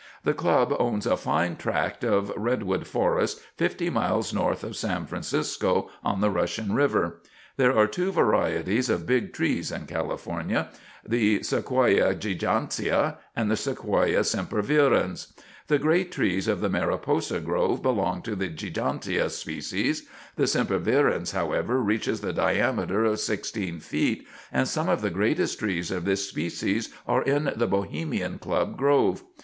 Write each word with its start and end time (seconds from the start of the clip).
The 0.23 0.33
club 0.33 0.75
owns 0.79 1.05
a 1.05 1.15
fine 1.15 1.57
tract 1.57 2.03
of 2.03 2.33
redwood 2.35 2.87
forest 2.87 3.39
fifty 3.55 3.91
miles 3.91 4.33
north 4.33 4.63
of 4.63 4.75
San 4.75 5.05
Francisco 5.05 5.91
on 6.03 6.21
the 6.21 6.31
Russian 6.31 6.73
River. 6.73 7.21
There 7.57 7.77
are 7.77 7.85
two 7.85 8.11
varieties 8.11 8.89
of 8.89 9.05
big 9.05 9.31
trees 9.31 9.71
in 9.71 9.85
California: 9.85 10.69
the 11.07 11.43
Sequoia 11.43 12.15
gigantea 12.15 13.17
and 13.35 13.51
the 13.51 13.55
Sequoia 13.55 14.21
sempervirens. 14.23 15.35
The 15.67 15.77
great 15.77 16.11
trees 16.11 16.47
of 16.47 16.61
the 16.61 16.69
Mariposa 16.69 17.39
grove 17.39 17.83
belong 17.83 18.23
to 18.23 18.35
the 18.35 18.49
gigantea 18.49 19.29
species. 19.29 20.07
The 20.35 20.47
sempervirens, 20.47 21.33
however, 21.33 21.79
reaches 21.79 22.21
the 22.21 22.33
diameter 22.33 23.05
of 23.05 23.19
16 23.19 23.79
feet, 23.81 24.27
and 24.51 24.67
some 24.67 24.89
of 24.89 25.01
the 25.01 25.11
greatest 25.11 25.59
trees 25.59 25.91
of 25.91 26.05
this 26.05 26.27
species 26.27 26.89
are 27.07 27.21
in 27.21 27.53
the 27.55 27.67
Bohemian 27.67 28.39
Club 28.39 28.75
grove. 28.77 29.21